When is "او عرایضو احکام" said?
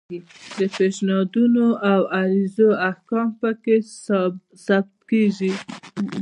1.91-3.27